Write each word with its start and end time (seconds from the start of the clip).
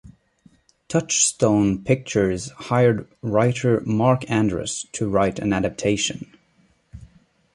Touchstone 0.87 1.83
Pictures 1.83 2.49
hired 2.53 3.07
writer 3.21 3.81
Mark 3.85 4.27
Andrus 4.31 4.87
to 4.93 5.07
write 5.07 5.37
an 5.37 5.53
adaptation. 5.53 6.35